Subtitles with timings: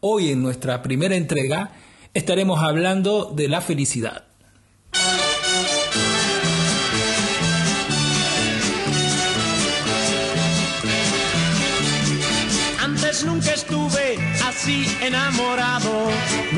[0.00, 1.72] Hoy en nuestra primera entrega
[2.14, 4.27] estaremos hablando de la felicidad.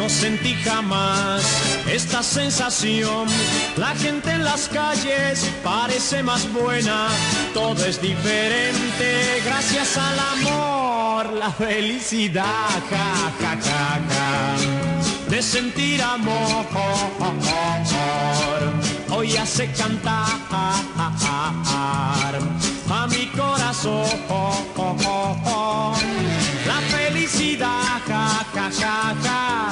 [0.01, 1.43] No sentí jamás
[1.87, 3.29] esta sensación.
[3.77, 7.09] La gente en las calles parece más buena,
[7.53, 14.57] todo es diferente gracias al amor, la felicidad, ja, ja, ja, ja,
[15.29, 16.65] de sentir amor.
[19.11, 20.29] Hoy hace cantar
[22.89, 24.07] a mi corazón
[27.41, 29.71] felicidad, ja, ja, ja, ja,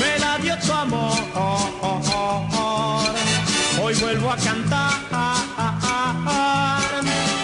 [0.00, 1.16] me la dio tu amor.
[3.82, 5.00] Hoy vuelvo a cantar,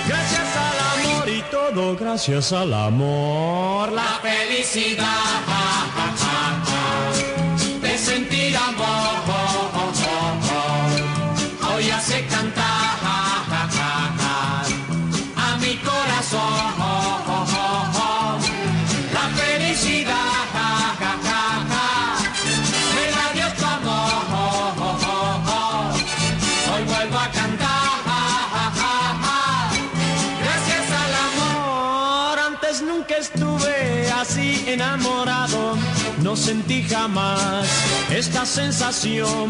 [0.06, 3.92] gracias al amor y todo gracias al amor.
[3.92, 5.04] La felicidad,
[5.46, 6.07] ja, ja,
[36.28, 37.66] no sentí jamás
[38.14, 39.48] esta sensación.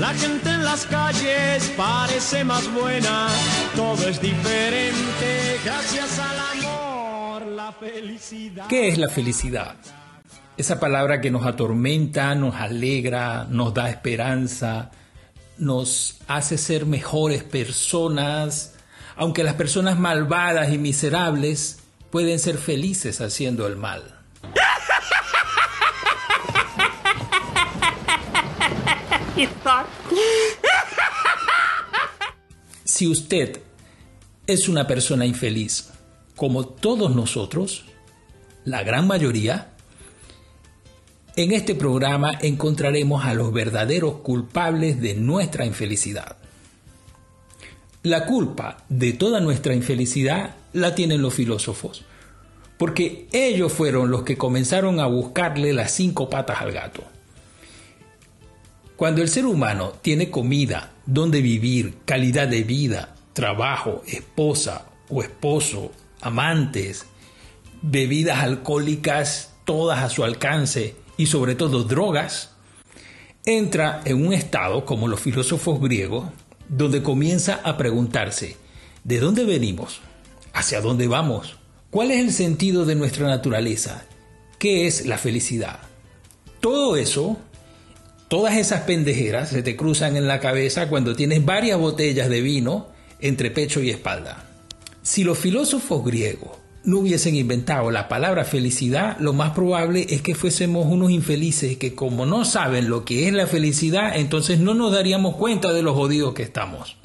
[0.00, 3.28] La gente en las calles parece más buena,
[3.76, 8.66] todo es diferente gracias al amor, la felicidad.
[8.66, 9.76] ¿Qué es la felicidad?
[10.56, 14.90] Esa palabra que nos atormenta, nos alegra, nos da esperanza,
[15.58, 18.74] nos hace ser mejores personas,
[19.14, 21.78] aunque las personas malvadas y miserables
[22.10, 24.15] pueden ser felices haciendo el mal.
[32.84, 33.60] Si usted
[34.46, 35.90] es una persona infeliz,
[36.36, 37.84] como todos nosotros,
[38.64, 39.72] la gran mayoría,
[41.36, 46.36] en este programa encontraremos a los verdaderos culpables de nuestra infelicidad.
[48.02, 52.06] La culpa de toda nuestra infelicidad la tienen los filósofos,
[52.78, 57.15] porque ellos fueron los que comenzaron a buscarle las cinco patas al gato.
[58.96, 65.92] Cuando el ser humano tiene comida, donde vivir, calidad de vida, trabajo, esposa o esposo,
[66.22, 67.04] amantes,
[67.82, 72.52] bebidas alcohólicas todas a su alcance y sobre todo drogas,
[73.44, 76.30] entra en un estado como los filósofos griegos,
[76.66, 78.56] donde comienza a preguntarse,
[79.04, 80.00] ¿de dónde venimos?
[80.54, 81.56] ¿Hacia dónde vamos?
[81.90, 84.06] ¿Cuál es el sentido de nuestra naturaleza?
[84.58, 85.80] ¿Qué es la felicidad?
[86.60, 87.36] Todo eso
[88.28, 92.88] Todas esas pendejeras se te cruzan en la cabeza cuando tienes varias botellas de vino
[93.20, 94.44] entre pecho y espalda.
[95.02, 100.34] Si los filósofos griegos no hubiesen inventado la palabra felicidad, lo más probable es que
[100.34, 104.92] fuésemos unos infelices que como no saben lo que es la felicidad, entonces no nos
[104.92, 106.96] daríamos cuenta de los jodidos que estamos.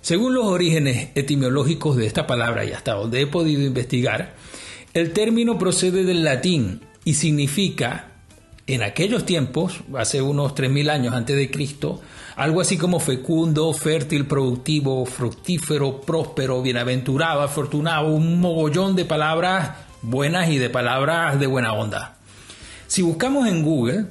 [0.00, 4.34] Según los orígenes etimológicos de esta palabra y hasta donde he podido investigar,
[4.92, 8.15] el término procede del latín y significa
[8.66, 12.00] en aquellos tiempos, hace unos 3.000 años antes de Cristo,
[12.34, 19.70] algo así como fecundo, fértil, productivo, fructífero, próspero, bienaventurado, afortunado, un mogollón de palabras
[20.02, 22.16] buenas y de palabras de buena onda.
[22.88, 24.06] Si buscamos en Google,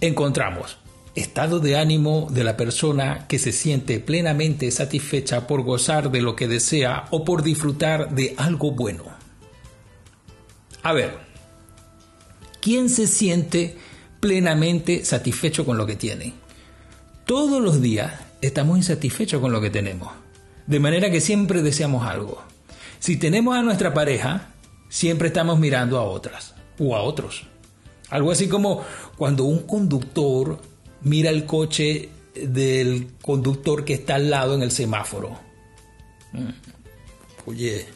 [0.00, 0.78] encontramos
[1.14, 6.36] estado de ánimo de la persona que se siente plenamente satisfecha por gozar de lo
[6.36, 9.04] que desea o por disfrutar de algo bueno.
[10.82, 11.27] A ver,
[12.60, 13.76] ¿Quién se siente
[14.20, 16.34] plenamente satisfecho con lo que tiene?
[17.24, 20.10] Todos los días estamos insatisfechos con lo que tenemos,
[20.66, 22.42] de manera que siempre deseamos algo.
[22.98, 24.50] Si tenemos a nuestra pareja,
[24.88, 27.44] siempre estamos mirando a otras o a otros.
[28.10, 28.82] Algo así como
[29.16, 30.60] cuando un conductor
[31.02, 35.38] mira el coche del conductor que está al lado en el semáforo.
[36.32, 36.48] Mm.
[37.46, 37.86] Oye,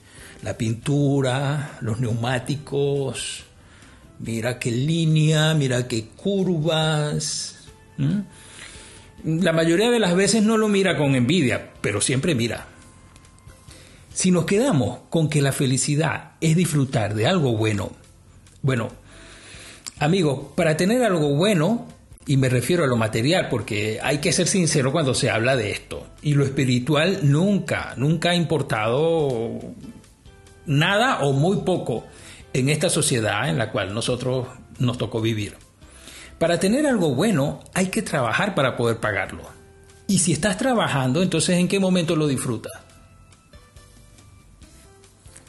[0.42, 3.44] la pintura, los neumáticos,
[4.22, 7.66] mira qué línea, mira qué curvas.
[9.24, 12.66] La mayoría de las veces no lo mira con envidia, pero siempre mira.
[14.14, 17.92] Si nos quedamos con que la felicidad es disfrutar de algo bueno,
[18.60, 18.90] bueno,
[19.98, 21.88] amigos, para tener algo bueno,
[22.26, 25.70] y me refiero a lo material, porque hay que ser sincero cuando se habla de
[25.70, 29.60] esto, y lo espiritual nunca, nunca ha importado
[30.66, 32.04] nada o muy poco
[32.52, 35.54] en esta sociedad en la cual nosotros nos tocó vivir.
[36.38, 39.42] Para tener algo bueno hay que trabajar para poder pagarlo.
[40.06, 42.72] Y si estás trabajando, entonces ¿en qué momento lo disfrutas?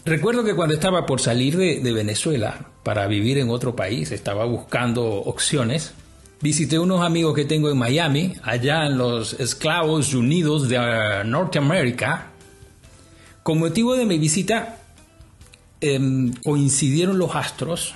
[0.05, 4.43] Recuerdo que cuando estaba por salir de, de, Venezuela para vivir en otro país, estaba
[4.43, 5.93] buscando opciones,
[6.41, 12.31] visité unos amigos que tengo en Miami, allá en los Esclavos Unidos de uh, Norteamérica.
[13.43, 14.82] Con motivo de mi visita
[15.85, 15.99] eh,
[16.45, 17.93] coincidieron los astros,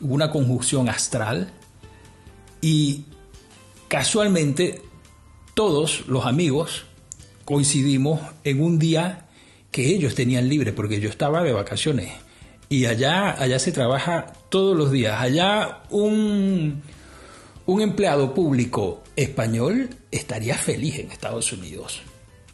[0.00, 1.52] hubo una conjunción astral
[2.60, 3.04] y
[3.86, 4.82] casualmente
[5.54, 6.86] todos los amigos
[7.44, 9.28] coincidimos en un día
[9.70, 12.10] que ellos tenían libre porque yo estaba de vacaciones.
[12.68, 15.20] Y allá allá se trabaja todos los días.
[15.20, 16.82] Allá un
[17.66, 22.02] un empleado público español estaría feliz en Estados Unidos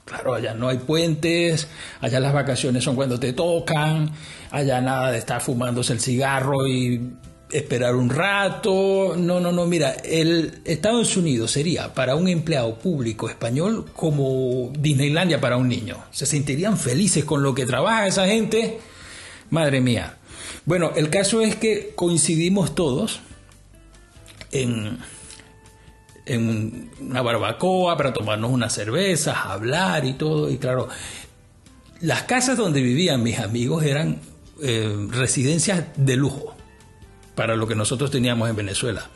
[0.06, 1.68] claro allá no hay puentes
[2.00, 4.10] allá las vacaciones son cuando te tocan
[4.50, 7.12] allá nada de estar fumándose el cigarro y
[7.50, 9.14] esperar un rato.
[9.16, 15.40] No, no, no, mira, el Estados Unidos sería para un empleado público español como Disneylandia
[15.40, 15.96] para un niño.
[16.10, 18.78] Se sentirían felices con lo que trabaja esa gente.
[19.50, 20.16] Madre mía.
[20.64, 23.20] Bueno, el caso es que coincidimos todos
[24.50, 24.98] en,
[26.26, 30.50] en una barbacoa para tomarnos unas cervezas, hablar y todo.
[30.50, 30.88] Y claro,
[32.00, 34.20] las casas donde vivían mis amigos eran
[34.62, 36.54] eh, residencias de lujo
[37.34, 39.08] para lo que nosotros teníamos en Venezuela.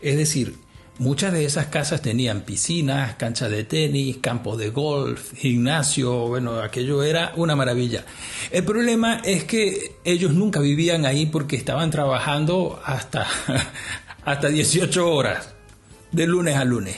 [0.00, 0.54] Es decir,
[0.98, 7.02] muchas de esas casas tenían piscinas, canchas de tenis, campos de golf, gimnasio, bueno, aquello
[7.02, 8.04] era una maravilla.
[8.50, 13.26] El problema es que ellos nunca vivían ahí porque estaban trabajando hasta,
[14.24, 15.55] hasta 18 horas,
[16.12, 16.96] de lunes a lunes.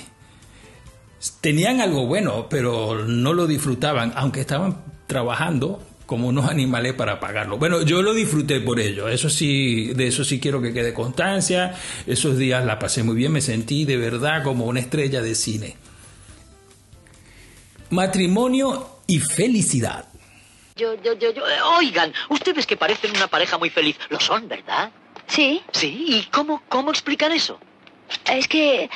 [1.41, 7.59] Tenían algo bueno, pero no lo disfrutaban, aunque estaban trabajando como unos animales para pagarlo.
[7.59, 11.75] Bueno, yo lo disfruté por ello, eso sí, de eso sí quiero que quede constancia.
[12.07, 15.77] Esos días la pasé muy bien, me sentí de verdad como una estrella de cine.
[17.91, 20.07] Matrimonio y felicidad.
[20.77, 24.47] Yo, yo, yo, yo, eh, oigan, ustedes que parecen una pareja muy feliz, lo son,
[24.47, 24.93] ¿verdad?
[25.27, 25.63] Sí.
[25.73, 27.59] Sí, ¿y cómo, cómo explican eso?
[28.33, 28.91] Es que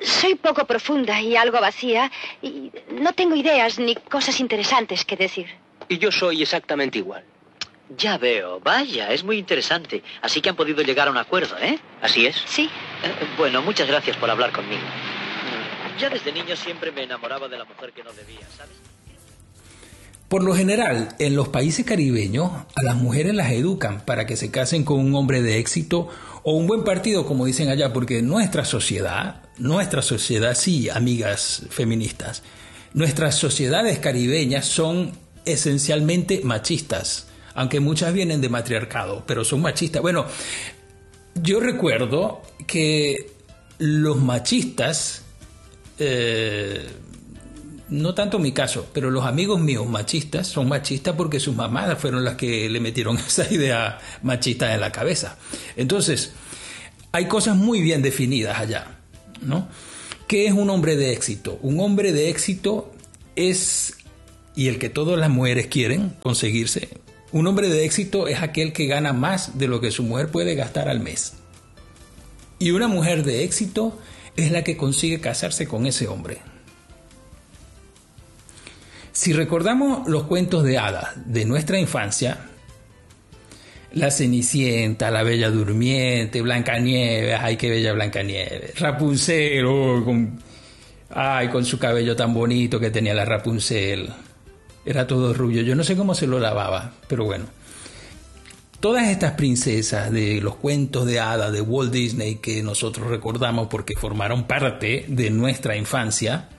[0.00, 2.10] soy poco profunda y algo vacía
[2.42, 5.46] y no tengo ideas ni cosas interesantes que decir.
[5.88, 7.24] Y yo soy exactamente igual.
[7.96, 10.02] Ya veo, vaya, es muy interesante.
[10.20, 11.78] Así que han podido llegar a un acuerdo, ¿eh?
[12.02, 12.36] Así es.
[12.46, 12.64] Sí.
[12.64, 14.82] Eh, bueno, muchas gracias por hablar conmigo.
[15.98, 18.76] Ya desde niño siempre me enamoraba de la mujer que no debía, ¿sabes?
[20.28, 24.50] Por lo general, en los países caribeños, a las mujeres las educan para que se
[24.50, 26.08] casen con un hombre de éxito
[26.48, 32.44] o un buen partido, como dicen allá, porque nuestra sociedad, nuestra sociedad, sí, amigas feministas,
[32.94, 35.10] nuestras sociedades caribeñas son
[35.44, 40.00] esencialmente machistas, aunque muchas vienen de matriarcado, pero son machistas.
[40.00, 40.24] Bueno,
[41.34, 43.32] yo recuerdo que
[43.78, 45.22] los machistas,
[45.98, 46.86] eh,
[47.88, 52.24] no tanto mi caso, pero los amigos míos machistas son machistas porque sus mamás fueron
[52.24, 55.38] las que le metieron esa idea machista en la cabeza.
[55.76, 56.32] Entonces,
[57.12, 58.98] hay cosas muy bien definidas allá,
[59.40, 59.68] ¿no?
[60.26, 61.58] ¿Qué es un hombre de éxito?
[61.62, 62.92] Un hombre de éxito
[63.36, 63.94] es
[64.56, 66.88] y el que todas las mujeres quieren conseguirse.
[67.30, 70.54] Un hombre de éxito es aquel que gana más de lo que su mujer puede
[70.54, 71.34] gastar al mes.
[72.58, 73.96] Y una mujer de éxito
[74.36, 76.38] es la que consigue casarse con ese hombre.
[79.16, 82.36] Si recordamos los cuentos de hadas de nuestra infancia,
[83.92, 90.38] la Cenicienta, la Bella Durmiente, Blancanieves, ay qué bella Blancanieves, Rapunzel, oh, con,
[91.08, 94.10] ay con su cabello tan bonito que tenía la Rapunzel,
[94.84, 95.62] era todo rubio.
[95.62, 97.46] Yo no sé cómo se lo lavaba, pero bueno.
[98.80, 103.96] Todas estas princesas de los cuentos de hadas de Walt Disney que nosotros recordamos porque
[103.96, 106.50] formaron parte de nuestra infancia,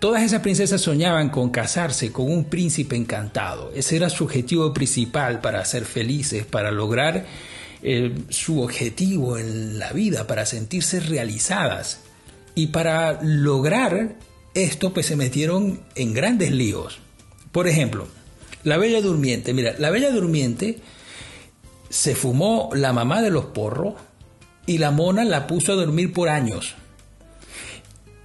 [0.00, 3.70] todas esas princesas soñaban con casarse con un príncipe encantado.
[3.74, 7.26] Ese era su objetivo principal para ser felices, para lograr
[7.82, 12.00] eh, su objetivo en la vida, para sentirse realizadas
[12.54, 14.16] y para lograr
[14.54, 16.98] esto pues se metieron en grandes líos.
[17.52, 18.08] Por ejemplo,
[18.64, 19.52] la Bella Durmiente.
[19.52, 20.78] Mira, la Bella Durmiente
[21.90, 23.94] se fumó la mamá de los porros
[24.66, 26.74] y la mona la puso a dormir por años.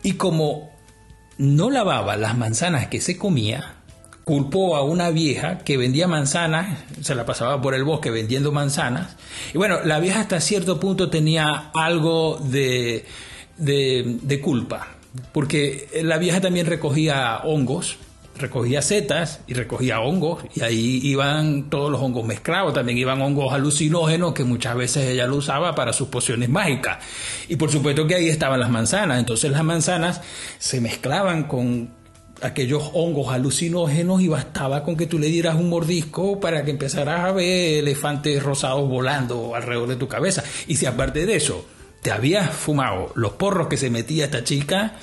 [0.03, 0.74] Y como
[1.37, 3.75] no lavaba las manzanas que se comía,
[4.23, 9.15] culpó a una vieja que vendía manzanas, se la pasaba por el bosque vendiendo manzanas.
[9.53, 13.05] Y bueno, la vieja hasta cierto punto tenía algo de,
[13.57, 14.87] de, culpa
[15.31, 17.97] porque la vieja también recogía hongos
[18.37, 23.53] recogía setas y recogía hongos y ahí iban todos los hongos mezclados, también iban hongos
[23.53, 26.97] alucinógenos que muchas veces ella lo usaba para sus pociones mágicas.
[27.47, 30.21] Y por supuesto que ahí estaban las manzanas, entonces las manzanas
[30.59, 31.89] se mezclaban con
[32.41, 37.21] aquellos hongos alucinógenos y bastaba con que tú le dieras un mordisco para que empezaras
[37.21, 40.43] a ver elefantes rosados volando alrededor de tu cabeza.
[40.67, 41.65] Y si aparte de eso
[42.01, 44.93] te habías fumado los porros que se metía esta chica,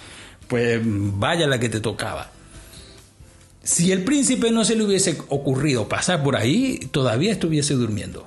[0.46, 2.30] pues vaya la que te tocaba.
[3.62, 8.26] Si el príncipe no se le hubiese ocurrido pasar por ahí, todavía estuviese durmiendo.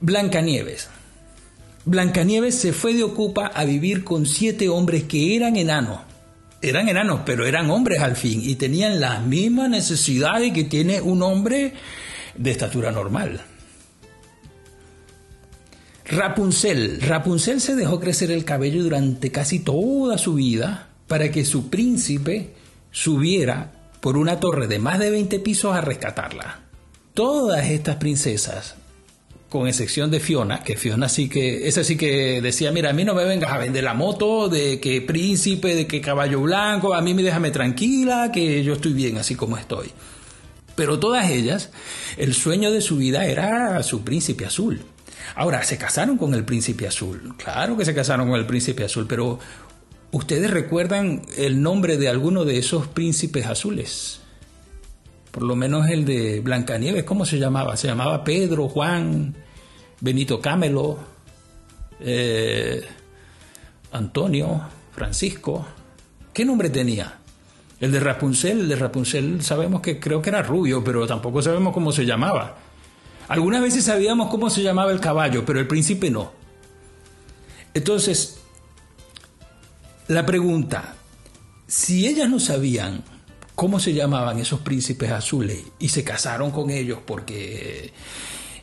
[0.00, 0.88] Blancanieves.
[1.84, 6.00] Blancanieves se fue de Ocupa a vivir con siete hombres que eran enanos.
[6.62, 11.22] Eran enanos, pero eran hombres al fin y tenían las mismas necesidades que tiene un
[11.22, 11.74] hombre
[12.36, 13.42] de estatura normal.
[16.06, 17.02] Rapunzel.
[17.02, 22.54] Rapunzel se dejó crecer el cabello durante casi toda su vida para que su príncipe
[22.94, 26.60] subiera por una torre de más de 20 pisos a rescatarla.
[27.12, 28.76] Todas estas princesas,
[29.48, 33.04] con excepción de Fiona, que Fiona sí que, esa sí que decía, mira, a mí
[33.04, 37.02] no me vengas a vender la moto, de que príncipe, de que caballo blanco, a
[37.02, 39.90] mí me déjame tranquila, que yo estoy bien así como estoy.
[40.76, 41.70] Pero todas ellas,
[42.16, 44.82] el sueño de su vida era su príncipe azul.
[45.34, 47.34] Ahora, se casaron con el príncipe azul.
[47.38, 49.40] Claro que se casaron con el príncipe azul, pero
[50.14, 54.20] ¿Ustedes recuerdan el nombre de alguno de esos príncipes azules?
[55.32, 57.76] Por lo menos el de Blancanieves, ¿cómo se llamaba?
[57.76, 59.34] Se llamaba Pedro, Juan,
[60.00, 60.98] Benito Camelo,
[61.98, 62.84] eh,
[63.90, 64.60] Antonio,
[64.92, 65.66] Francisco.
[66.32, 67.18] ¿Qué nombre tenía?
[67.80, 71.74] El de Rapunzel, el de Rapunzel sabemos que creo que era rubio, pero tampoco sabemos
[71.74, 72.56] cómo se llamaba.
[73.26, 76.30] Algunas veces sabíamos cómo se llamaba el caballo, pero el príncipe no.
[77.74, 78.43] Entonces,
[80.08, 80.96] la pregunta,
[81.66, 83.02] si ellas no sabían
[83.54, 87.92] cómo se llamaban esos príncipes azules y se casaron con ellos porque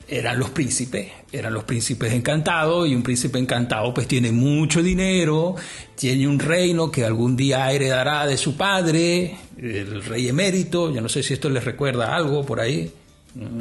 [0.08, 5.56] eran los príncipes, eran los príncipes encantados y un príncipe encantado pues tiene mucho dinero,
[5.96, 11.08] tiene un reino que algún día heredará de su padre, el rey emérito, yo no
[11.08, 12.92] sé si esto les recuerda algo por ahí,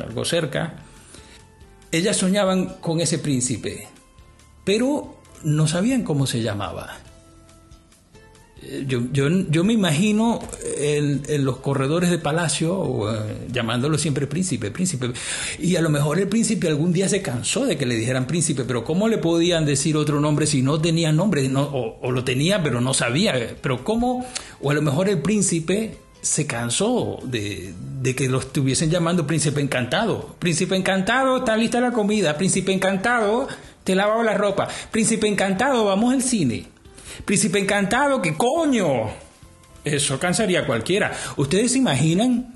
[0.05, 0.75] algo cerca.
[1.93, 3.89] Ellas soñaban con ese príncipe,
[4.65, 6.99] pero no sabían cómo se llamaba.
[8.87, 10.39] Yo, yo, yo, me imagino
[10.77, 15.11] en, los corredores de palacio eh, llamándolo siempre príncipe, príncipe.
[15.59, 18.65] Y a lo mejor el príncipe algún día se cansó de que le dijeran príncipe,
[18.65, 21.49] pero ¿cómo le podían decir otro nombre si no tenía nombre?
[21.49, 23.57] No, o, lo tenía, pero no sabía.
[23.63, 24.27] Pero ¿cómo?
[24.61, 29.63] O a lo mejor el príncipe se cansó de, de que lo estuviesen llamando príncipe
[29.63, 30.37] encantado.
[30.39, 32.37] Príncipe encantado, está lista la comida.
[32.37, 33.49] Príncipe encantado,
[33.85, 34.69] te lavado la ropa.
[34.91, 36.67] Príncipe encantado, vamos al cine.
[37.25, 39.11] Príncipe encantado, ¿qué coño?
[39.85, 41.13] Eso cansaría a cualquiera.
[41.37, 42.55] ¿Ustedes se imaginan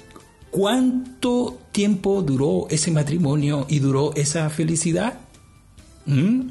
[0.51, 5.15] cuánto tiempo duró ese matrimonio y duró esa felicidad?
[6.07, 6.51] ¿Mm?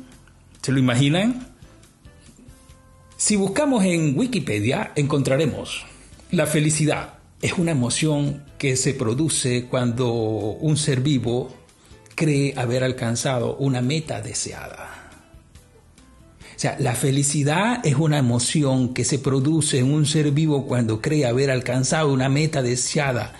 [0.61, 1.47] ¿Se lo imaginan?
[3.17, 5.85] Si buscamos en Wikipedia encontraremos
[6.33, 11.53] la felicidad es una emoción que se produce cuando un ser vivo
[12.15, 14.92] cree haber alcanzado una meta deseada.
[16.55, 21.01] O sea, la felicidad es una emoción que se produce en un ser vivo cuando
[21.01, 23.33] cree haber alcanzado una meta deseada.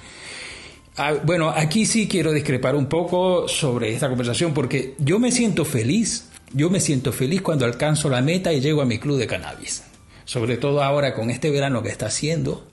[0.95, 5.65] Ah, bueno, aquí sí quiero discrepar un poco sobre esta conversación porque yo me siento
[5.65, 9.27] feliz, yo me siento feliz cuando alcanzo la meta y llego a mi club de
[9.27, 9.83] cannabis.
[10.25, 12.67] Sobre todo ahora con este verano que está haciendo,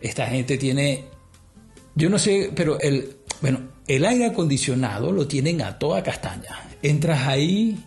[0.00, 1.04] esta gente tiene,
[1.94, 6.68] yo no sé, pero el, bueno, el aire acondicionado lo tienen a toda castaña.
[6.82, 7.78] Entras ahí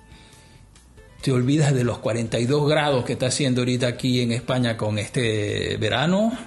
[1.26, 5.76] te olvidas de los 42 grados que está haciendo ahorita aquí en España con este
[5.78, 6.38] verano,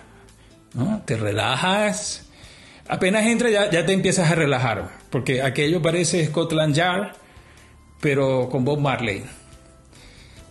[0.75, 1.02] ¿no?
[1.04, 2.28] te relajas,
[2.87, 7.08] apenas entras ya, ya te empiezas a relajar, porque aquello parece Scotland Yard,
[8.00, 9.25] pero con Bob Marley.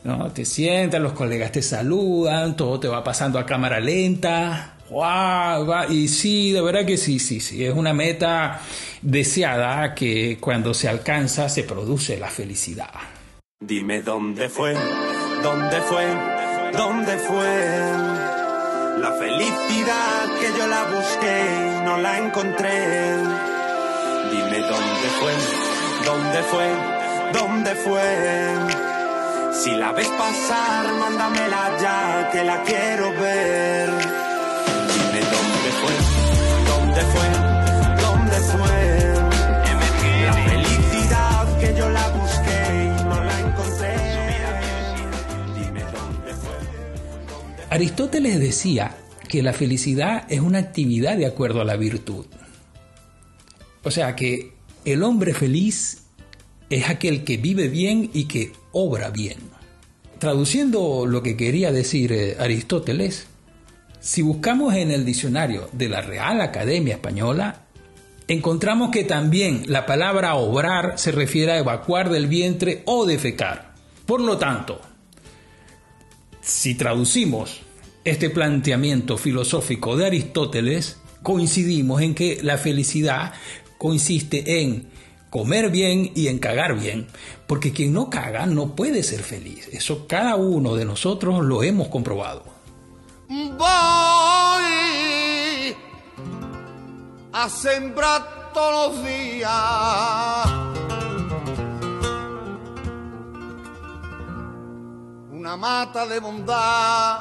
[0.04, 0.30] ¿no?
[0.34, 4.78] Te sientas, los colegas te saludan, todo te va pasando a cámara lenta.
[4.90, 5.90] ¡Wow!
[5.90, 7.64] Y sí, de verdad que sí, sí, sí.
[7.64, 8.60] Es una meta
[9.02, 12.90] deseada que cuando se alcanza se produce la felicidad.
[13.60, 14.76] Dime dónde fue,
[15.42, 16.06] dónde fue,
[16.74, 19.00] dónde fue.
[19.00, 23.16] La felicidad que yo la busqué no la encontré.
[24.30, 25.34] Dime dónde fue,
[26.06, 26.70] dónde fue,
[27.34, 29.54] dónde fue.
[29.54, 33.90] Si la ves pasar, mándamela ya que la quiero ver.
[34.94, 35.96] Dime dónde fue,
[36.70, 37.47] dónde fue,
[47.70, 48.96] Aristóteles decía
[49.28, 52.26] que la felicidad es una actividad de acuerdo a la virtud.
[53.84, 54.54] O sea que
[54.86, 56.04] el hombre feliz
[56.70, 59.38] es aquel que vive bien y que obra bien.
[60.18, 63.28] Traduciendo lo que quería decir eh, Aristóteles,
[64.00, 67.66] si buscamos en el diccionario de la Real Academia Española,
[68.30, 73.74] encontramos que también la palabra obrar se refiere a evacuar del vientre o defecar.
[74.06, 74.80] Por lo tanto,
[76.48, 77.60] si traducimos
[78.06, 83.34] este planteamiento filosófico de Aristóteles, coincidimos en que la felicidad
[83.78, 84.90] consiste en
[85.30, 87.08] comer bien y en cagar bien,
[87.48, 89.68] porque quien no caga no puede ser feliz.
[89.74, 92.46] Eso cada uno de nosotros lo hemos comprobado.
[93.28, 93.68] Voy
[97.34, 100.87] a sembrar todos los días
[105.38, 107.20] una mata de bondad.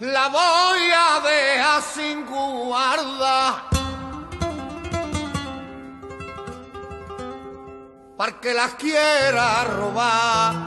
[0.00, 3.64] La voy a dejar sin guarda.
[8.16, 10.66] Para que las quiera robar,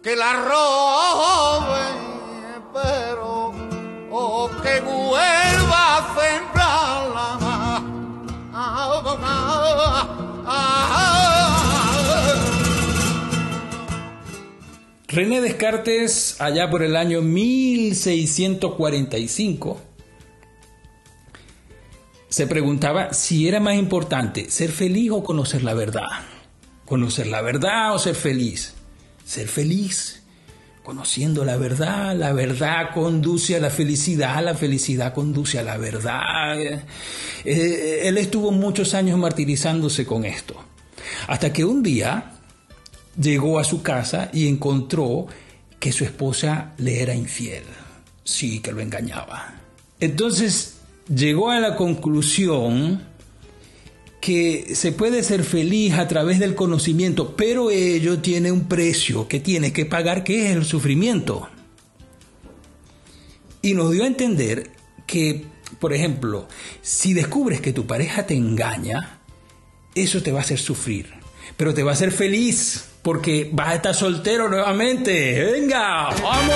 [0.00, 2.03] que la roben,
[15.14, 19.80] René Descartes, allá por el año 1645,
[22.28, 26.08] se preguntaba si era más importante ser feliz o conocer la verdad.
[26.84, 28.74] Conocer la verdad o ser feliz.
[29.24, 30.24] Ser feliz.
[30.82, 36.58] Conociendo la verdad, la verdad conduce a la felicidad, la felicidad conduce a la verdad.
[37.44, 40.56] Eh, él estuvo muchos años martirizándose con esto.
[41.28, 42.33] Hasta que un día
[43.20, 45.26] llegó a su casa y encontró
[45.78, 47.64] que su esposa le era infiel.
[48.24, 49.60] Sí, que lo engañaba.
[50.00, 50.76] Entonces
[51.08, 53.02] llegó a la conclusión
[54.20, 59.38] que se puede ser feliz a través del conocimiento, pero ello tiene un precio que
[59.38, 61.48] tiene que pagar, que es el sufrimiento.
[63.60, 64.70] Y nos dio a entender
[65.06, 65.44] que,
[65.78, 66.48] por ejemplo,
[66.80, 69.20] si descubres que tu pareja te engaña,
[69.94, 71.12] eso te va a hacer sufrir,
[71.56, 75.44] pero te va a hacer feliz porque vas a estar soltero nuevamente.
[75.52, 76.54] Venga, vamos.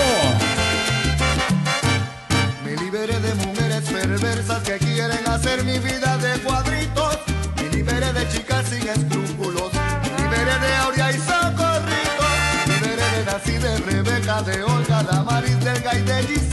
[2.65, 7.19] Me liberé de mujeres perversas que quieren hacer mi vida de cuadritos.
[7.57, 9.71] Me liberé de chicas sin escrúpulos.
[10.03, 12.25] Me liberé de Aurea y Socorrito.
[12.67, 16.48] Me liberé de Nancy, de Rebeca, de Olga, de Maris, del Gay, de Giselle.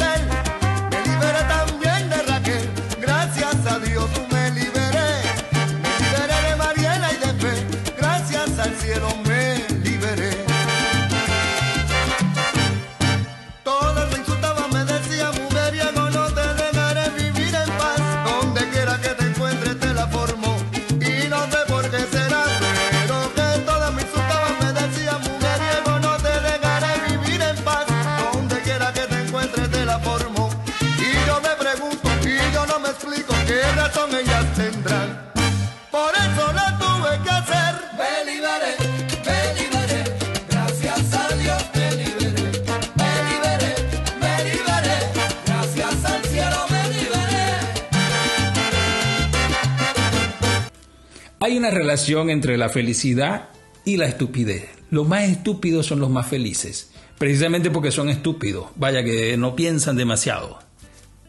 [52.29, 53.49] Entre la felicidad
[53.85, 54.69] y la estupidez.
[54.89, 59.95] Los más estúpidos son los más felices, precisamente porque son estúpidos, vaya que no piensan
[59.95, 60.59] demasiado.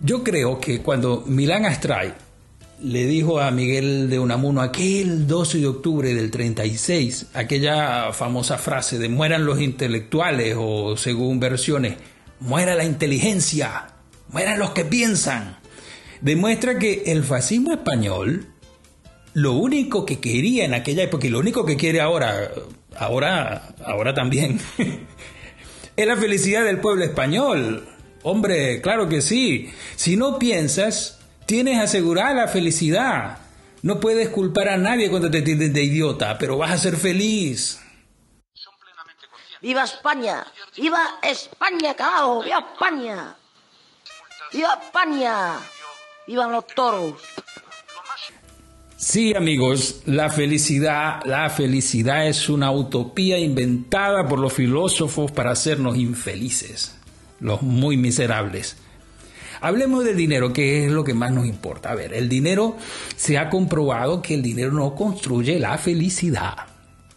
[0.01, 2.13] Yo creo que cuando Milán Astray
[2.83, 8.99] le dijo a Miguel de Unamuno aquel 12 de octubre del 36, aquella famosa frase
[8.99, 11.97] de mueran los intelectuales o según versiones,
[12.41, 13.87] muera la inteligencia,
[14.29, 15.57] mueran los que piensan,
[16.21, 18.47] demuestra que el fascismo español
[19.37, 22.53] lo único que quería en aquella época y lo único que quiere ahora,
[22.97, 24.59] ahora, ahora también,
[25.97, 27.87] es la felicidad del pueblo español.
[28.23, 29.71] Hombre, claro que sí.
[29.95, 33.37] Si no piensas, tienes asegurada la felicidad.
[33.83, 37.79] No puedes culpar a nadie cuando te tienden de idiota, pero vas a ser feliz.
[39.61, 40.47] ¡Viva España!
[40.79, 42.43] ¡Viva España, carajo!
[42.43, 43.37] ¡Viva España!
[44.51, 45.59] ¡Viva España!
[46.27, 47.21] ¡Vivan los toros!
[48.99, 55.99] Sí, amigos, la felicidad, la felicidad es una utopía inventada por los filósofos para hacernos
[55.99, 56.97] infelices,
[57.39, 58.79] los muy miserables.
[59.61, 61.91] Hablemos del dinero, que es lo que más nos importa.
[61.91, 62.79] A ver, el dinero
[63.17, 66.57] se ha comprobado que el dinero no construye la felicidad.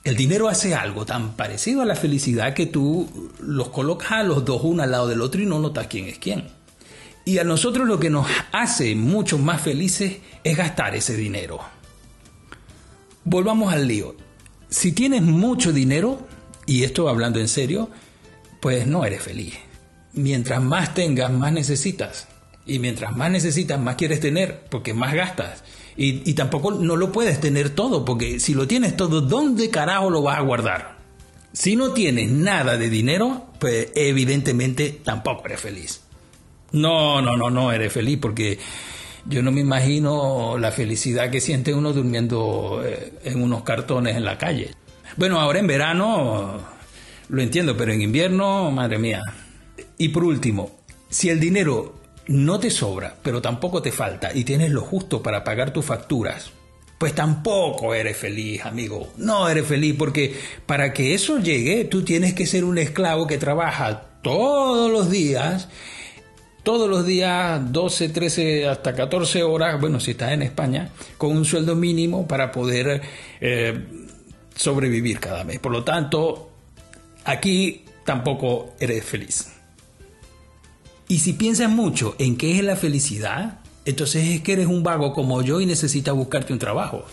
[0.03, 4.43] El dinero hace algo tan parecido a la felicidad que tú los colocas a los
[4.43, 6.58] dos uno al lado del otro y no notas quién es quién.
[7.29, 11.59] Y a nosotros lo que nos hace mucho más felices es gastar ese dinero.
[13.23, 14.15] Volvamos al lío.
[14.67, 16.27] Si tienes mucho dinero,
[16.65, 17.91] y esto hablando en serio,
[18.59, 19.53] pues no eres feliz.
[20.13, 22.27] Mientras más tengas, más necesitas.
[22.65, 25.63] Y mientras más necesitas, más quieres tener, porque más gastas.
[25.95, 30.23] Y, tampoco no lo puedes tener todo, porque si lo tienes todo, ¿dónde carajo lo
[30.23, 30.97] vas a guardar?
[31.53, 36.08] Si no tienes nada de dinero, pues evidentemente tampoco eres feliz.
[36.71, 38.59] No, no, no, no eres feliz, porque
[39.25, 44.25] yo no me imagino la felicidad que siente uno durmiendo eh, en unos cartones en
[44.25, 44.73] la calle.
[45.17, 46.59] Bueno, ahora en verano
[47.29, 49.21] lo entiendo, pero en invierno, madre mía.
[49.97, 50.71] Y por último,
[51.09, 51.95] si el dinero
[52.27, 56.51] no te sobra, pero tampoco te falta y tienes lo justo para pagar tus facturas,
[56.97, 59.11] pues tampoco eres feliz, amigo.
[59.17, 63.37] No eres feliz porque para que eso llegue, tú tienes que ser un esclavo que
[63.37, 65.69] trabaja todos los días,
[66.63, 71.45] todos los días 12, 13, hasta 14 horas, bueno, si estás en España, con un
[71.45, 73.01] sueldo mínimo para poder
[73.41, 73.87] eh,
[74.55, 75.59] sobrevivir cada mes.
[75.59, 76.51] Por lo tanto,
[77.25, 79.53] aquí tampoco eres feliz.
[81.07, 85.13] Y si piensas mucho en qué es la felicidad, entonces es que eres un vago
[85.13, 87.03] como yo y necesitas buscarte un trabajo.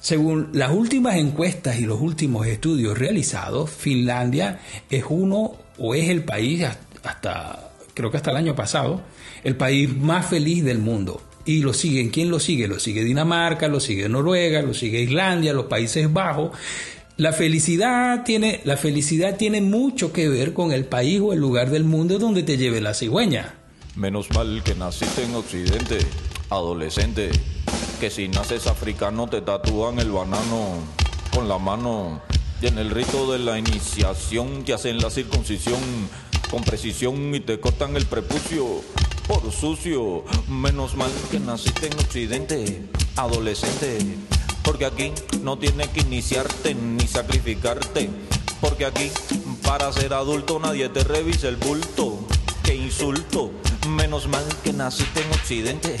[0.00, 6.24] Según las últimas encuestas y los últimos estudios realizados, Finlandia es uno o es el
[6.24, 6.66] país
[7.04, 7.69] hasta,
[8.00, 9.02] creo que hasta el año pasado,
[9.44, 11.22] el país más feliz del mundo.
[11.44, 12.66] Y lo siguen, ¿quién lo sigue?
[12.66, 16.52] Lo sigue Dinamarca, lo sigue Noruega, lo sigue Islandia, los Países Bajos.
[17.16, 21.70] La felicidad tiene, la felicidad tiene mucho que ver con el país o el lugar
[21.70, 23.54] del mundo donde te lleve la cigüeña.
[23.96, 25.98] Menos mal que naciste en Occidente,
[26.48, 27.30] adolescente.
[28.00, 30.78] Que si naces africano te tatúan el banano
[31.34, 32.22] con la mano.
[32.62, 35.80] Y en el rito de la iniciación te hacen la circuncisión
[36.50, 38.82] con precisión y te cortan el prepucio
[39.26, 40.24] por sucio.
[40.48, 42.82] Menos mal que naciste en Occidente,
[43.16, 43.98] adolescente
[44.70, 48.10] porque aquí no tienes que iniciarte ni sacrificarte.
[48.60, 49.10] Porque aquí
[49.64, 52.20] para ser adulto nadie te revisa el bulto.
[52.62, 53.50] Qué insulto,
[53.88, 55.96] menos mal que naciste en Occidente,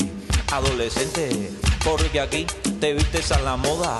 [0.52, 1.50] adolescente.
[1.84, 2.46] Porque aquí
[2.80, 3.96] te vistes a la moda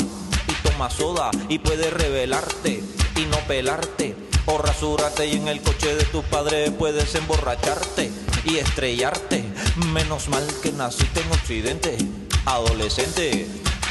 [0.46, 2.82] y tomas soda y puedes revelarte
[3.16, 4.14] y no pelarte.
[4.46, 8.11] O rasurarte y en el coche de tus padres puedes emborracharte
[8.44, 9.44] y estrellarte.
[9.92, 11.98] Menos mal que naciste en Occidente,
[12.46, 13.46] adolescente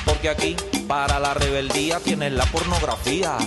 [0.10, 0.56] porque aquí
[0.88, 3.38] para la rebeldía tienes la pornografía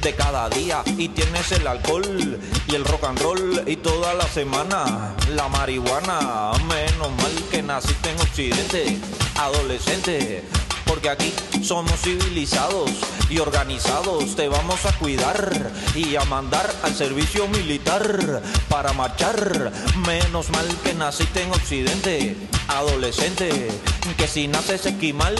[0.00, 4.26] de cada día y tienes el alcohol y el rock and roll y toda la
[4.28, 6.52] semana la marihuana.
[6.68, 8.98] Menos mal que naciste en Occidente,
[9.36, 10.44] adolescente.
[10.92, 12.90] Porque aquí somos civilizados
[13.30, 14.36] y organizados.
[14.36, 19.72] Te vamos a cuidar y a mandar al servicio militar para marchar.
[20.06, 22.36] Menos mal que naciste en Occidente,
[22.68, 23.70] adolescente.
[24.18, 25.34] Que si naces esquimal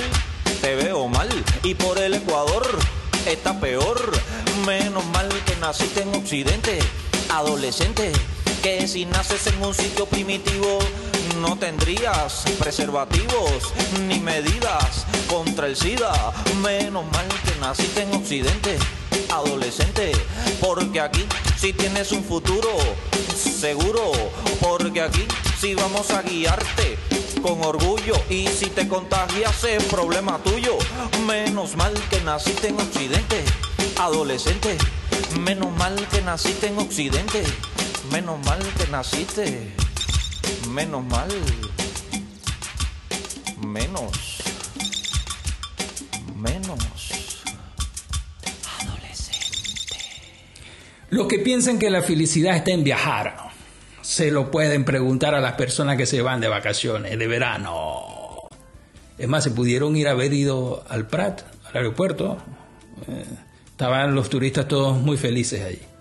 [0.63, 1.29] te veo mal
[1.63, 2.67] y por el Ecuador
[3.27, 4.11] está peor.
[4.65, 6.79] Menos mal que naciste en Occidente,
[7.29, 8.11] adolescente,
[8.63, 10.79] que si naces en un sitio primitivo
[11.43, 13.75] no tendrías preservativos
[14.07, 16.33] ni medidas contra el SIDA.
[16.63, 18.79] Menos mal que naciste en Occidente,
[19.29, 20.13] adolescente,
[20.61, 21.27] porque aquí
[21.57, 22.71] si tienes un futuro
[23.37, 24.13] seguro,
[24.61, 25.27] porque aquí
[25.59, 26.97] si vamos a guiarte
[27.43, 30.79] con orgullo y si te contagias es problema tuyo.
[31.27, 33.43] Menos mal que naciste en Occidente,
[33.99, 34.79] adolescente.
[35.41, 37.43] Menos mal que naciste en Occidente.
[38.13, 39.82] Menos mal que naciste.
[40.73, 41.29] Menos mal.
[43.67, 44.39] Menos.
[46.35, 47.43] Menos.
[48.81, 49.97] Adolescente.
[51.11, 53.51] Los que piensan que la felicidad está en viajar
[54.01, 58.49] se lo pueden preguntar a las personas que se van de vacaciones, de verano.
[59.19, 62.39] Es más, se pudieron ir a haber ido al Prat, al aeropuerto.
[63.09, 63.25] Eh,
[63.67, 65.92] estaban los turistas todos muy felices allí.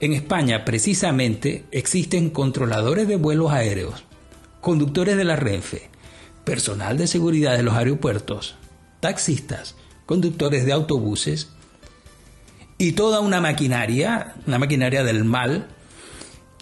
[0.00, 4.04] En España, precisamente, existen controladores de vuelos aéreos,
[4.62, 5.90] conductores de la Renfe,
[6.44, 8.56] personal de seguridad de los aeropuertos,
[9.00, 11.50] taxistas, conductores de autobuses
[12.78, 15.68] y toda una maquinaria, una maquinaria del mal,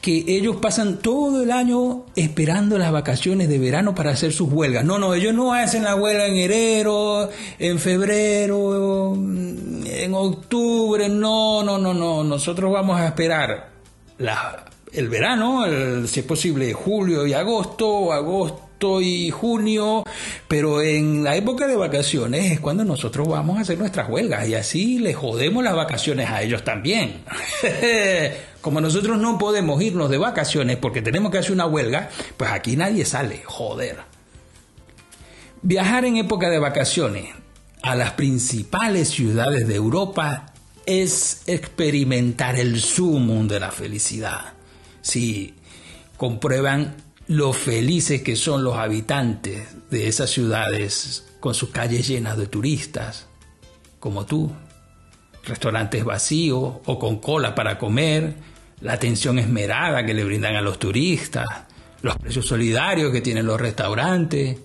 [0.08, 4.82] que ellos pasan todo el año esperando las vacaciones de verano para hacer sus huelgas.
[4.82, 11.76] No, no, ellos no hacen la huelga en enero, en febrero, en octubre, no, no,
[11.76, 12.24] no, no.
[12.24, 13.68] Nosotros vamos a esperar
[14.16, 15.66] la, el verano,
[16.06, 20.04] si es posible julio y agosto agosto y junio,
[20.46, 24.54] pero en la época de vacaciones es cuando nosotros vamos a hacer nuestras huelgas y
[24.54, 27.24] así le jodemos las vacaciones a ellos también.
[28.60, 32.76] Como nosotros no podemos irnos de vacaciones porque tenemos que hacer una huelga, pues aquí
[32.76, 33.98] nadie sale, joder.
[35.62, 37.34] Viajar en época de vacaciones
[37.82, 40.52] a las principales ciudades de Europa
[40.86, 44.52] es experimentar el sumum de la felicidad.
[45.02, 45.54] Si
[46.16, 52.46] comprueban lo felices que son los habitantes de esas ciudades con sus calles llenas de
[52.46, 53.26] turistas,
[54.00, 54.50] como tú,
[55.44, 58.34] restaurantes vacíos o con cola para comer,
[58.80, 61.46] la atención esmerada que le brindan a los turistas,
[62.00, 64.58] los precios solidarios que tienen los restaurantes,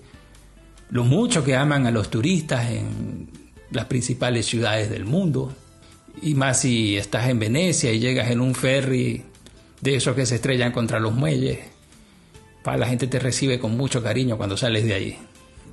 [0.88, 3.28] lo mucho que aman a los turistas en
[3.72, 5.52] las principales ciudades del mundo.
[6.22, 9.22] Y más si estás en Venecia y llegas en un ferry
[9.82, 11.73] de esos que se estrellan contra los muelles.
[12.64, 15.18] La gente te recibe con mucho cariño cuando sales de ahí.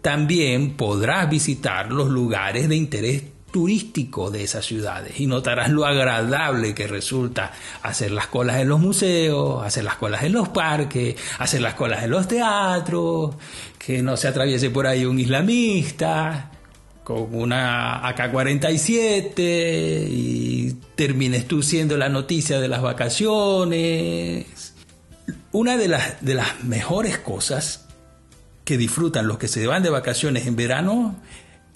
[0.02, 6.74] También podrás visitar los lugares de interés turístico de esas ciudades y notarás lo agradable
[6.74, 7.52] que resulta
[7.84, 12.04] hacer las colas en los museos, hacer las colas en los parques, hacer las colas
[12.04, 13.36] en los teatros,
[13.78, 16.52] que no se atraviese por ahí un islamista
[17.04, 24.71] con una AK-47 y termines tú siendo la noticia de las vacaciones.
[25.52, 27.88] Una de las, de las mejores cosas
[28.64, 31.16] que disfrutan los que se van de vacaciones en verano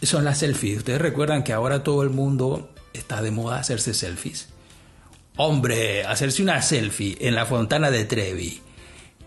[0.01, 0.77] son las selfies.
[0.77, 4.49] Ustedes recuerdan que ahora todo el mundo está de moda hacerse selfies.
[5.38, 8.61] Hombre, hacerse una selfie en la fontana de Trevi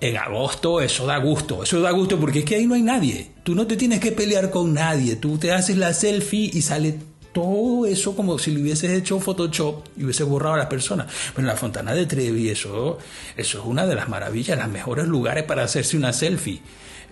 [0.01, 1.63] en agosto, eso da gusto.
[1.63, 3.33] Eso da gusto porque es que ahí no hay nadie.
[3.43, 5.17] Tú no te tienes que pelear con nadie.
[5.17, 6.99] Tú te haces la selfie y sale
[7.39, 11.07] todo eso como si le hubieses hecho Photoshop y hubieses borrado a las personas.
[11.35, 12.99] Pero en la fontana de Trevi, eso,
[13.37, 16.61] eso es una de las maravillas, los mejores lugares para hacerse una selfie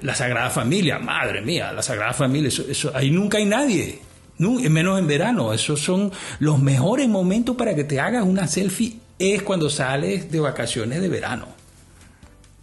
[0.02, 4.00] la Sagrada Familia, madre mía, la Sagrada Familia, eso, ahí nunca hay nadie,
[4.38, 9.42] menos en verano, esos son los mejores momentos para que te hagas una selfie, es
[9.42, 11.48] cuando sales de vacaciones de verano.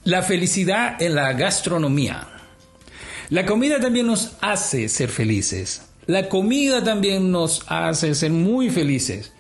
[0.04, 2.28] La felicidad en la gastronomía.
[3.30, 5.82] La comida también nos hace ser felices.
[6.06, 9.32] La comida también nos hace ser muy felices.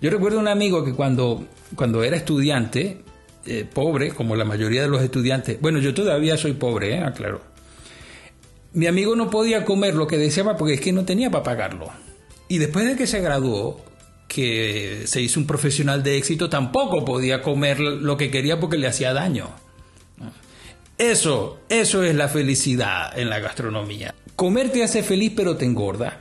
[0.00, 3.02] Yo recuerdo un amigo que cuando, cuando era estudiante,
[3.44, 5.60] eh, pobre, como la mayoría de los estudiantes.
[5.60, 7.00] Bueno, yo todavía soy pobre, ¿eh?
[7.00, 7.40] aclaro.
[8.72, 11.90] Mi amigo no podía comer lo que deseaba porque es que no tenía para pagarlo.
[12.48, 13.80] Y después de que se graduó,
[14.28, 18.86] que se hizo un profesional de éxito, tampoco podía comer lo que quería porque le
[18.86, 19.50] hacía daño.
[20.98, 24.14] Eso, eso es la felicidad en la gastronomía.
[24.42, 26.18] Comer te hace feliz pero te engorda.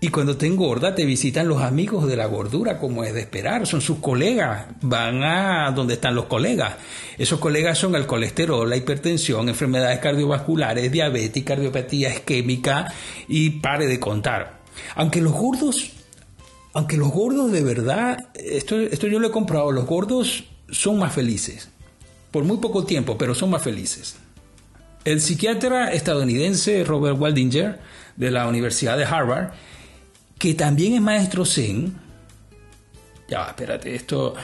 [0.00, 3.66] Y cuando te engorda, te visitan los amigos de la gordura, como es de esperar,
[3.66, 6.76] son sus colegas, van a donde están los colegas.
[7.18, 12.86] Esos colegas son el colesterol, la hipertensión, enfermedades cardiovasculares, diabetes, cardiopatía isquémica
[13.26, 14.60] y pare de contar.
[14.94, 15.90] Aunque los gordos,
[16.72, 21.12] aunque los gordos de verdad, esto, esto yo lo he comprado, los gordos son más
[21.12, 21.68] felices,
[22.30, 24.18] por muy poco tiempo, pero son más felices.
[25.06, 27.78] El psiquiatra estadounidense Robert Waldinger,
[28.16, 29.52] de la Universidad de Harvard,
[30.36, 31.94] que también es maestro Zen.
[33.28, 34.34] Ya espérate, esto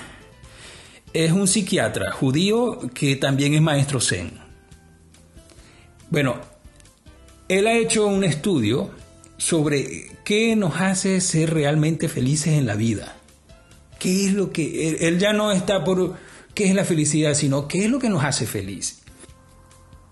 [1.13, 4.39] es un psiquiatra judío que también es maestro Zen.
[6.11, 6.37] Bueno,
[7.49, 8.93] él ha hecho un estudio
[9.39, 13.17] sobre qué nos hace ser realmente felices en la vida.
[13.99, 16.15] ¿Qué es lo que él ya no está por
[16.55, 19.02] qué es la felicidad, sino qué es lo que nos hace feliz?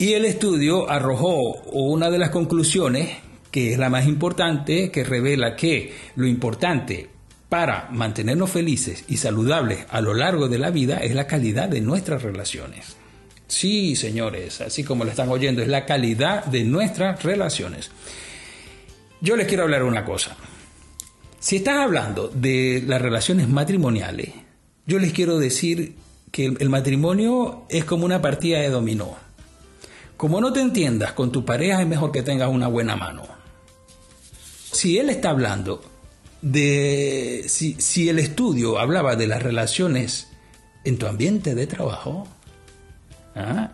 [0.01, 3.19] Y el estudio arrojó una de las conclusiones
[3.51, 7.11] que es la más importante, que revela que lo importante
[7.51, 11.83] para mantenernos felices y saludables a lo largo de la vida es la calidad de
[11.83, 12.97] nuestras relaciones.
[13.47, 17.91] Sí, señores, así como lo están oyendo, es la calidad de nuestras relaciones.
[19.21, 20.35] Yo les quiero hablar una cosa.
[21.41, 24.31] Si están hablando de las relaciones matrimoniales,
[24.87, 25.97] yo les quiero decir
[26.31, 29.29] que el matrimonio es como una partida de dominó.
[30.21, 33.41] Como no te entiendas con tu pareja, es mejor que tengas una buena mano
[34.73, 35.83] si él está hablando
[36.43, 40.29] de, si, el estudio hablaba de las relaciones
[40.85, 42.27] en tu ambiente de trabajo,
[43.35, 43.73] ¿ah?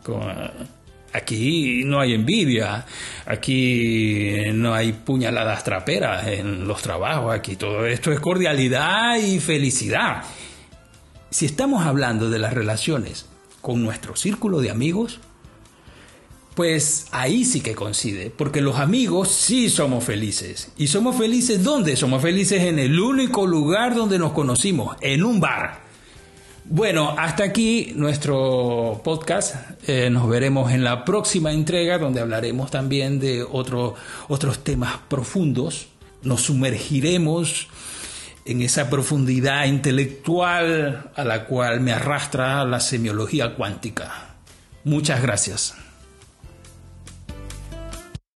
[1.13, 2.87] aquí no hay envidia,
[3.25, 10.25] aquí no hay puñaladas traperas en los trabajos, aquí todo esto es cordialidad y felicidad.
[11.31, 13.27] Si estamos hablando de las relaciones
[13.61, 15.21] con nuestro círculo de amigos,
[16.57, 20.73] pues ahí sí que coincide, porque los amigos sí somos felices.
[20.79, 21.97] ¿Y somos felices dónde?
[21.97, 25.85] Somos felices en el único lugar donde nos conocimos, en un bar.
[26.65, 29.55] Bueno, hasta aquí nuestro podcast.
[29.87, 33.95] Eh, nos veremos en la próxima entrega donde hablaremos también de otro-
[34.29, 35.89] otros temas profundos.
[36.23, 37.69] Nos sumergiremos
[38.47, 44.37] en esa profundidad intelectual a la cual me arrastra la semiología cuántica.
[44.85, 45.75] Muchas gracias.